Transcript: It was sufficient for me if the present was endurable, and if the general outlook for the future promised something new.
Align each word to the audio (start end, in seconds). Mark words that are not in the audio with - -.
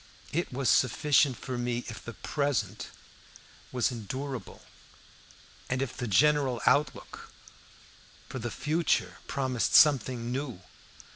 It 0.31 0.51
was 0.51 0.67
sufficient 0.67 1.37
for 1.37 1.59
me 1.59 1.83
if 1.85 2.03
the 2.03 2.15
present 2.15 2.87
was 3.71 3.91
endurable, 3.91 4.63
and 5.69 5.79
if 5.79 5.95
the 5.95 6.07
general 6.07 6.59
outlook 6.65 7.29
for 8.27 8.39
the 8.39 8.49
future 8.49 9.17
promised 9.27 9.75
something 9.75 10.31
new. 10.31 10.59